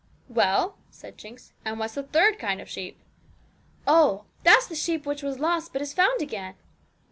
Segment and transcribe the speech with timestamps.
[0.27, 2.97] 'Well,' said Jinx, 'and what's the third kind of sheep?'
[3.85, 6.55] 'Oh, that's the sheep which was lost, but is found again!'